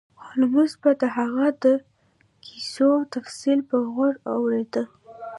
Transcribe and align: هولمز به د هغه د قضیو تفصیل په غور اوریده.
هولمز 0.23 0.71
به 0.81 0.91
د 1.01 1.03
هغه 1.17 1.47
د 1.63 1.65
قضیو 2.45 2.91
تفصیل 3.13 3.59
په 3.69 3.75
غور 3.91 4.13
اوریده. 4.33 4.83